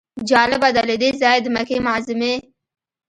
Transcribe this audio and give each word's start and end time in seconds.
جالبه 0.29 0.69
ده 0.75 0.81
له 0.89 0.95
دې 1.01 1.09
ځایه 1.21 1.41
د 1.43 1.47
مکې 1.55 1.77
معظمې. 1.87 2.33